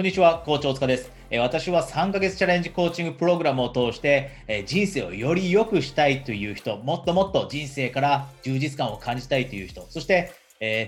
[0.00, 1.12] こんにちは、コーチ大塚です。
[1.40, 4.30] 私は3ヶ月チャレンジコーチングプログラムを通して
[4.64, 10.32] 人生をより良くしたいという人、もっともっと人生から充実感を感じたいという人、そして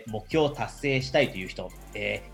[0.06, 1.70] 目標を達成したいという人、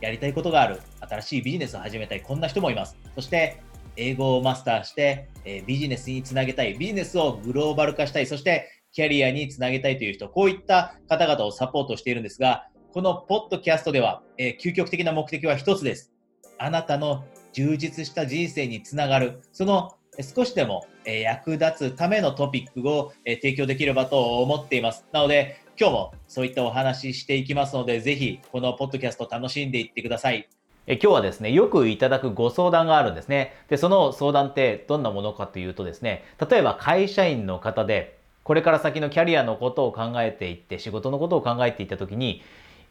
[0.00, 2.96] やりたいことがある、新しいビジネスを始めたい、こんな人もいます。
[3.16, 3.60] そして
[3.96, 16.12] 英語をマスターして、えビジネスにつなげたい、ビジネスをグローバル化したい、そしてキャリアにつなげたいという人、こういった方々をサポートしているんですが、このポッドキャストでは、え究極的な目的は一つです。
[16.58, 25.04] あなたの充実した人生につながる、その少しでも役立つためのトピックを提供できればと思っています。
[25.12, 30.48] なので、今日もそういったお話ししていきますので、ぜひこのポッドキャスト楽しんでいってください。
[30.88, 33.52] え今日はですね、よくいただくご相談があるんですね。
[33.68, 42.42] で、その相談ってどんなものかというとですね、例えば会社員の方で、これから先のキャリアのことを考えていって、仕事のことを考えていった時に、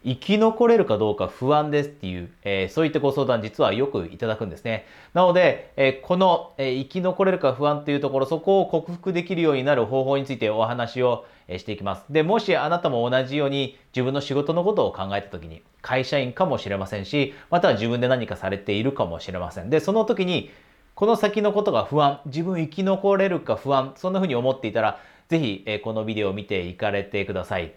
[0.04, 4.86] 生き残れるかどうか不安ですっていう、えー、そういったご相談実はよくいただくんですね。
[5.12, 11.26] なので、えー、この、えー、生き残れるか不安というところ、そこを克服できるようになる方法についてお話を
[11.56, 12.04] していきます。
[12.10, 19.70] で、もしあなたも同じように自分の仕事のことを考えた時に、会社員かもしれませんし、または自分で何かされているかもしれません。
[19.70, 20.50] で、その時に、
[20.94, 27.72] この先のことが不安、自分生き残れるか不安、そんな風に思っていたら、ぜひ、えこのビデオを見ていかれてください。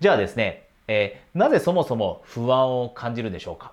[0.00, 3.72] じゃあですね、えー、なぜそもそも不安を感じるでしょうか？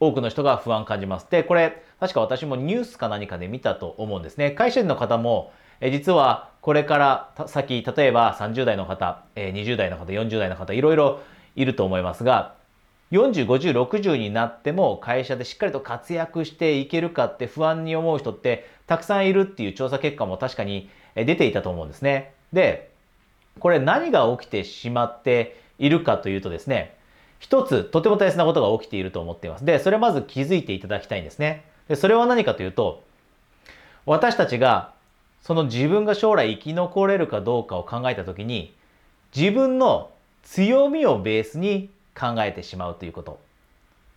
[0.00, 1.26] 多くの人が不安を感じます。
[1.30, 4.52] で、これ、確か私もニュースか何かで見たと思うんですね。
[4.52, 11.20] 会社員の方も、え実はこれから先、例えば30代の方、え20代の方、40代の方、いろいろ
[11.56, 12.54] いると思いますが、
[13.10, 22.34] 40、50、60になっても会社でしっかりと活躍していけるかって不安に思う人ってたくさんいるっていう調査結果も確かに出ていたと思うんですね。
[22.52, 22.90] で、
[23.58, 26.96] これ何が起きてしまっているかというとですね、
[27.38, 29.64] 一つとても大切なことが起きていると思っています。
[29.64, 31.64] で、それまず気づいていただきたいんですね。
[31.88, 33.02] で、それは何かというと、
[34.06, 34.92] 私たちが
[35.42, 38.74] その自分が将来生き残れるかどうかを考えたときに、
[39.34, 40.10] 自分の
[40.42, 43.38] 強みをベースに考えてしまうということ。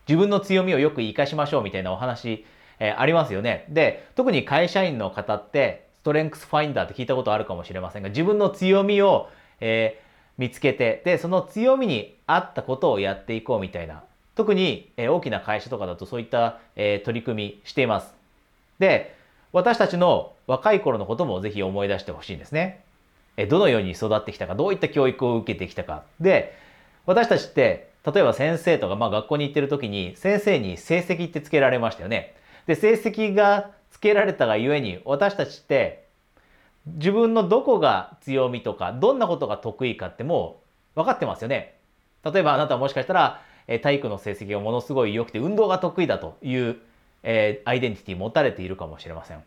[0.07, 2.45] 自分の強みをよく活かしましょうみたいなお話、
[2.79, 3.65] えー、ありますよね。
[3.69, 9.29] で、特に会社員の方って、ストレンクスファインダーって聞いたことあるかもしれませんが、自分の強みを、
[9.61, 10.11] えー
[10.41, 18.15] 見つけて、で、その強みに合ったことをやっていこうみたいな、特に、え大きな会社とかだとそういった、え取り組みしています。
[18.79, 19.15] で、
[19.53, 22.81] 私たちの若い頃のこともぜひ思い出してほしいんですね。
[23.37, 26.03] えどのように育ってきたか、どういった教育を受けてきたか。
[26.19, 26.55] で、
[27.05, 32.33] 私たちって、例えば先生とか、まあ学校に行ってる時に、先生に成績ってつけられましたよね。
[32.65, 36.05] で、成績がつけられたがゆえに、私たちって
[36.87, 40.61] 自分のどこが強みとか、どんなことが得意かっても
[40.95, 41.75] う分かってますよね。
[42.23, 46.77] 例えばあなたはもしかしたら、え体育の成績がものすごい良くて運動が得意だという、
[47.23, 49.43] えー、アイデンティティ持たれているかもしれません。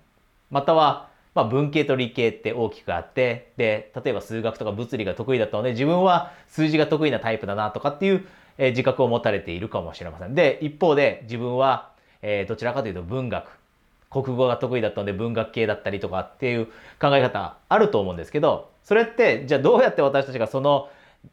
[0.50, 10.34] または、まあ、文系と理系って大きくあって、で、例えば数学とか物理が得意だったので、自分は数字が得意なタイプだなとかっていう、えー、自覚を持たれているかもしれません。
[10.34, 11.90] で、一方で自分は、
[12.22, 13.48] えー、どちらかというと文学、
[14.14, 16.66] 国語が得意だったので文学系だったりとかっていう
[17.00, 20.88] 考え方あると思うんですけど、それってじゃあどうやって私たちがその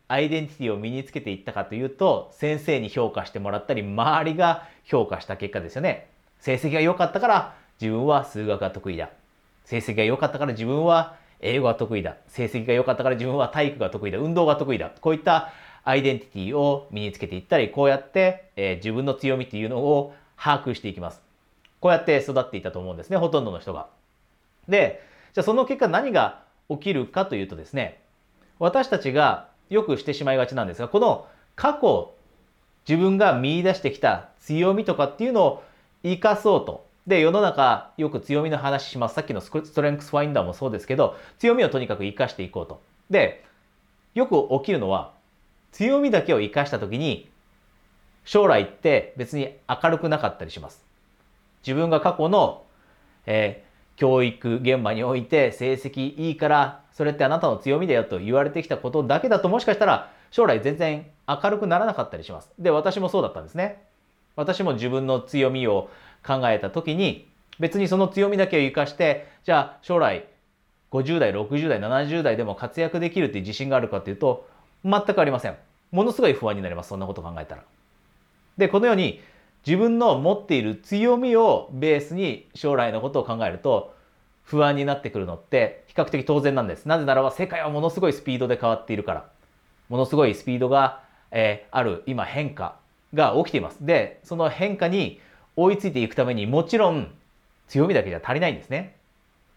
[0.07, 6.07] アイデンティティを身につけていったかというと、先生に評価してもらったり、周りが評価した結果ですよね。
[6.39, 9.09] 成績が良かったから自分は数学が得意だ。
[9.65, 12.15] 成績が良かったから自分は英語が得意だ。
[12.27, 14.17] 成績が良かったから自分は体育が得意だ。
[14.17, 14.91] 運動が得意だ。
[15.01, 15.51] こういった
[15.83, 21.30] アイデンティティを身につけていったり、こうやって、えー、自分の強みっていうのを把握していきます。
[21.81, 23.87] こうやって育っていたと思うんですね、ほとんどの人が。
[24.69, 25.03] で、
[25.33, 28.01] じゃあその結果何が起きるかというとですね、
[28.59, 32.13] 私たちがよくしてしまいがちなんですが、この過去、
[32.87, 35.63] 自分が見出してきた強みとかっていうのを
[36.03, 36.85] 生かそうと。
[37.07, 39.15] で、世の中よく強みの話します。
[39.15, 42.81] さっきのストレングスファインダーもそうですけど、強みをとにかく生かしていこうと。
[43.09, 43.43] で、
[44.13, 45.13] よく起きるのは、
[45.71, 47.29] 強みだけを生かした時に、
[48.23, 50.90] 将来って別に明るくなかったりします。
[51.65, 52.63] 自分が過去の、
[53.25, 62.49] えー、教育現場において成績いいから、それってあなたの強みだよと言われてきたことだけだともしかしたら将来全然明るくならなかったりします。
[62.57, 63.83] で、私もそうだったんですね。
[64.35, 65.89] 私も自分の強みを
[66.25, 67.27] 考えた時に、
[67.59, 70.25] 別にその強みだけを活かして、じゃあ将来
[70.91, 74.47] 50代、60代、70代でも活躍できるっていう自信があるかっていうと、
[74.83, 75.55] 全くありません。
[75.91, 76.89] ものすごい不安になります。
[76.89, 77.63] そんなこと考えたら。
[78.57, 79.21] で、このように
[79.65, 83.93] 自分の持っている強みをベースに将来のことを考えると
[84.43, 86.85] 不安になってくるのって比較的当然なんです。
[86.87, 89.29] なぜならば世界はものすごいスピードで変わっているから。
[89.89, 92.77] ものすごいスピードが、えー、ある今変化
[93.13, 93.85] が起きています。
[93.85, 95.19] で、その変化に
[95.55, 97.13] 追いついていくためにもちろん
[97.67, 98.95] 強みだけじゃ足りないんですね。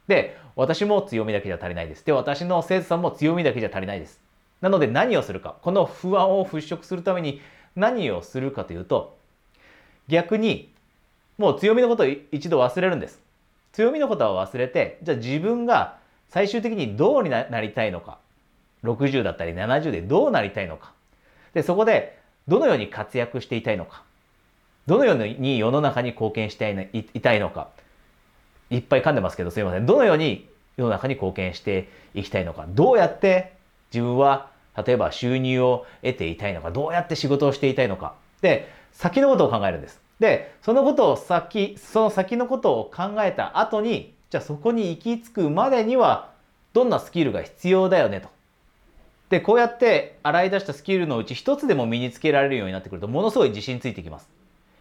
[0.09, 2.05] で、私も強みだけじゃ足りないです。
[2.05, 4.21] で、私の生徒さんも強みだけじゃ足りないです。
[4.61, 7.41] なので何をするか、この不安を払拭するために
[7.77, 9.17] 何をするかというと、
[10.09, 10.71] 逆に
[11.39, 13.21] もう強みのことを一度忘れるんです。
[13.73, 15.97] 強みのことは忘れて、じゃあ自分が
[16.31, 18.19] 最終的にどうになりたいのか、
[18.85, 20.93] 60だったり70でどうなりたいのか、
[21.55, 24.03] で、そこでどのように活躍していたいのか、
[24.87, 27.69] どのように世の中に貢献していたいのか、
[28.71, 29.87] いっぱい噛んでますけどすいません。
[29.87, 33.53] どのように世の中に貢献していきたいのか、どうやって
[33.93, 38.15] 自分は例えば収入を得ていたいのか、どうやって仕事をしていたいのか。
[38.41, 40.01] で、先のことを考えるんです。
[40.19, 46.31] で、そのことを先、その先のことを考えた後に、じゃあそこに行き着くまでには、
[46.73, 48.29] どんなスキルが必要だよねと。
[49.29, 54.29] で、こうやって洗い出したスキルのうち一つでも身につけられるようになってくると、ものすごい自信ついてきます。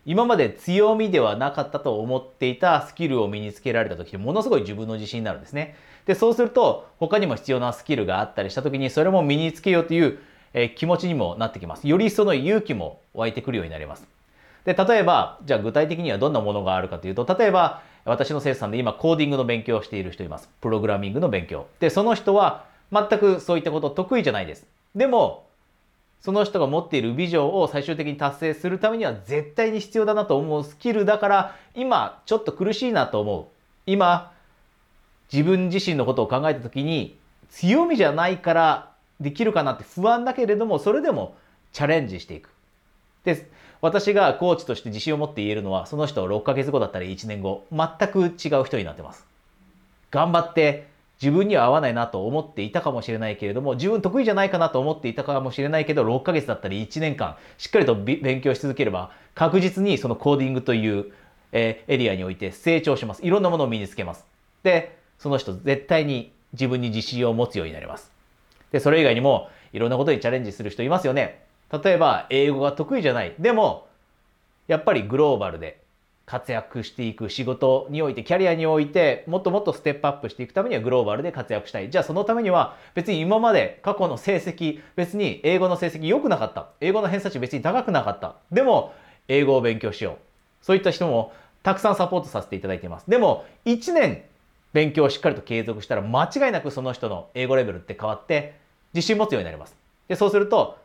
[0.06, 5.76] 今まで強みではなかったと思っていたスキルを身につけられた時ものすごい自分の自信になるんですね。
[6.06, 10.20] で、そうすると他にも必要なスキルがあったりした時にそれも身につけようという、
[10.54, 11.88] え気持ちにもなってきます。
[11.88, 14.08] よりその勇気も湧いてくるようになります。
[14.66, 20.50] で、例えば、じゃあ具体的にはどんなものがあるかというと、例えば私の生徒さんで今コーディングの勉強をしている人います。
[20.62, 21.68] プログラミングの勉強。
[21.80, 24.66] で、その人は全くそういったこと得意じゃないです。
[24.96, 25.46] でも、
[26.24, 33.46] その人が持っているビジョンを最終的に達成するためには絶対に必要だなと思うスキルだから今ちょっと苦しいなと思う
[33.86, 34.32] 今
[35.32, 37.18] 自分自身のことを考えた時に
[37.50, 38.93] 強みじゃないから
[39.24, 41.36] できるかなって不安だけれどもそれでも
[41.72, 42.50] チャレンジしていく
[43.24, 43.50] で
[43.82, 49.26] 私がコーチとして自信を持って言えるのはその人6ヶ月後だったり1年後全く違う人になってます
[50.12, 50.94] 頑張って
[51.24, 61.14] 自分には合わないなと思っていたかもしれないけれども、自分得意じゃないかなと思っていたかもしれないけど、6ヶ月だったり1年間、しっかりと勉強し続ければ、確実にそのコーディングという、
[61.54, 63.24] えエリアにおいて成長します。
[63.24, 64.26] いろんなものを身につけます。
[64.64, 68.13] で、その人絶対に自分に自信を持つようになります。
[68.74, 71.46] で、それ以外にも、いろんなことにチャレンジする人いますよね。
[71.84, 73.34] 例えば、英語が得意じゃない。
[73.40, 73.88] でも、
[74.68, 75.80] やっぱりグローバルで
[76.26, 81.92] 活躍していく仕事において、キャリアにおいて、もっともっとステップアップしていくためにはグローバルで活躍したい。
[81.92, 86.70] じゃあそのためには、別に今まで過去の成績、別に英語の成績良くなかった。
[86.82, 88.36] 英語の偏差値別に高くなかった。
[88.52, 88.94] でも、
[89.28, 90.66] 英語を勉強しよう。
[90.66, 91.32] そういった人も
[91.62, 93.10] たくさんサポートさせていただいています。
[93.10, 94.24] でも、1年
[94.74, 98.63] 勉強をしっかりと継続したら、間違いなくその人の英語レベルって変わって、
[98.94, 99.76] 自信持つようになります。
[100.08, 100.78] で、そうすると、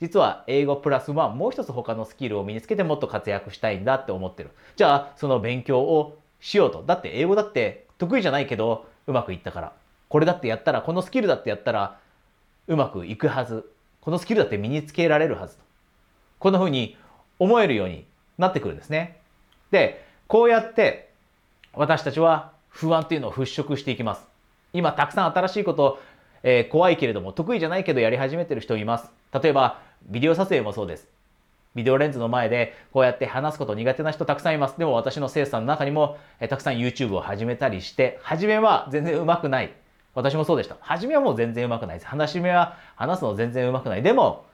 [0.00, 4.50] 実は英語プラスワンもう一つ他のスキルを身につけてもっと活躍したいんだって思ってる。
[4.76, 6.82] じゃあその勉強をしようと。
[6.86, 9.72] だって英語だって得意じゃないけどうまくいったから。
[10.08, 11.98] これだってやったら、このスキルだってやったら
[12.66, 13.70] うまくいくはず。
[14.00, 15.56] このスキルだって身につけられるはず。
[16.38, 16.96] こんな風に
[17.38, 18.06] 思えるように
[18.38, 19.18] なってくるんですね。
[19.70, 21.10] で、こうやって
[21.74, 24.26] 私たちは不安っていうのを払拭していきます。
[24.72, 26.00] 今たくさん新しいこと、
[26.42, 29.10] えー、怖いけれども得意じゃないけどやり始めてる人います。
[29.32, 31.08] 例えばビデオ撮影もそうです。
[31.74, 34.78] ビデオレンズの前でこうやって話すこと苦手な人たくさんいます。
[34.78, 39.72] でも私の生徒さんの中にもえたくさん YouTube を始めたりして、初めは全然うまくない。
[40.14, 40.76] 私もそうでした。
[40.80, 42.08] 初めはもう全然うまくないです。
[42.08, 44.02] 話し目は話すの全然うまくない。
[44.02, 44.44] でも、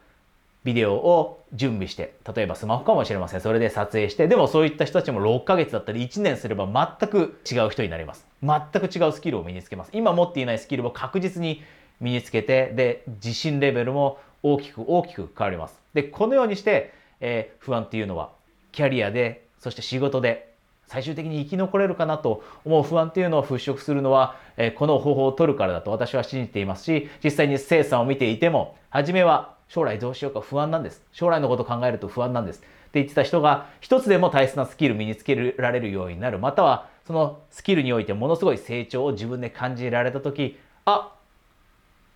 [0.66, 3.40] ビデオを準備して、例えばスマホかもしれません。
[3.40, 6.66] それで撮影して、でもそういった人たちも6ヶ月だったり1年すれば
[7.00, 8.26] 全く違う人になります。
[8.42, 9.90] 全く違うスキルを身につけます。
[9.92, 11.62] 今持っていないスキルを確実に
[12.00, 15.80] 身につけて、で、自信レベルも大きく大きく変わります。
[15.94, 18.32] で、このようにして、えー、不安っていうのは、
[18.72, 20.52] キャリアで、そして仕事で、
[20.88, 31.02] 最終的に生き残れるかなと思う不安っていうのを払拭するのは、えー、この方法を取るからだと私は信じていますし、実際に生産を見ていても、初めは将来どうしようか不安なんです。
[31.12, 32.60] 将来のこと考えると不安なんです。
[32.60, 36.38] って言ってた人が、一つでも大切なスキル身につけられるようになる。
[36.38, 41.12] または、そのスキルにおいてものすごい成長を自分で感じられたとき、あ、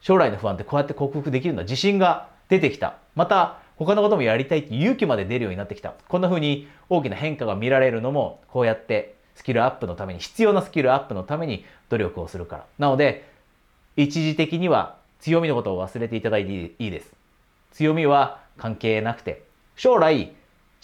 [0.00, 1.62] 将来の不安ってこうやって克服できるんだ。
[1.62, 2.96] 自信が出てきた。
[3.14, 5.94] また、他のこともやりたいって勇気まで出るようになってきた。
[6.08, 12.66] こんな風に大きな変化が見られるのも、こうやってスキルアップのために、必要なスキルアップのために努力をするから。
[12.78, 13.28] なので、
[13.96, 17.19] 一時的には強みのことを忘れていただいていいです。
[17.72, 19.42] 強みは関係なくて、
[19.76, 20.32] 将来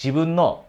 [0.02, 0.64] 自分の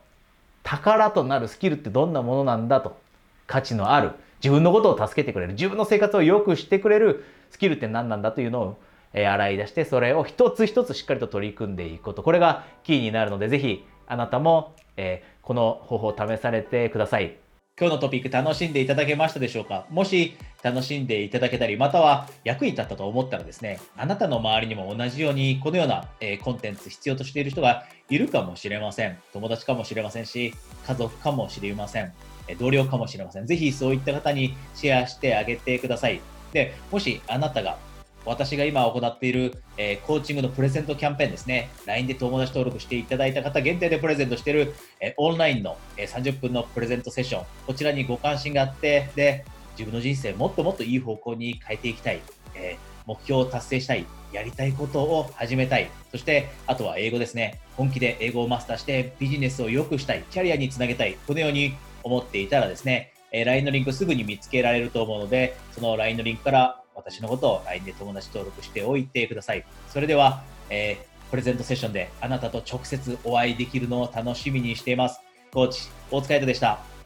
[0.63, 2.97] 宝となるスキルってどんなものなんだと、
[3.45, 4.11] 価値のある、
[4.43, 8.77] 自分のことを助けてくれる、自分の生活を良くしてくれるスキルって何なんだというのを、
[9.13, 12.23] え洗い出して、それを一つ一つしっかりと取り組んでいくこと。
[12.23, 17.37] これがキーになるので、ぜひあなたも、えこの方法を試されてください。
[17.79, 19.85] 今日のトピック楽しんでいただけましたでしょうか？
[19.91, 29.19] もし楽しんでいただけたり、または役に立ったと思ったらですね、あなたの周りにも同じようにこのような、えコンテンツ必要としている人がいるかもしれません。
[29.31, 30.55] 友達かもしれませんし、
[30.87, 32.11] 家族かもしれません。
[32.59, 33.45] 同僚かもしれません。
[33.45, 36.19] ぜひそういった方にシェアしてあげてください。
[36.53, 37.77] で、もしあなたが
[38.27, 49.45] 私が今行っている、えー、コーチングのプレゼントキャンペーンですね、LINE で友達登録していただいた方限定でプレゼントしている、えー、オンラインの、えー、30分のプレゼントセッション、こちらにご関心があって、で、
[49.77, 52.21] 自分の人生もっともっといい方向に変えていきたい、
[52.55, 69.63] え目標を達成したい、やりたいことを始めたい、そしてあとは英語ですね、本気で英語をマスターしてビジネスを良くしたい、キャリアにつなげたい、このように思っていたらですね、え LINE のリンクすぐに見つけられると思うので、その LINE のリンクから私のことを LINE で友達登録しておいてください。
[69.87, 75.21] それでは、えー、プレゼントセッションであなたと直接お会いできるのを楽しみにしています。
[75.53, 76.96] コーチ、大塚海人でした。